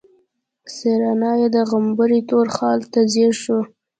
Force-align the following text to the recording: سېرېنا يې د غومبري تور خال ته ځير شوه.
سېرېنا 0.73 1.31
يې 1.41 1.47
د 1.55 1.57
غومبري 1.69 2.21
تور 2.29 2.47
خال 2.55 2.79
ته 2.91 2.99
ځير 3.13 3.31
شوه. 3.43 3.61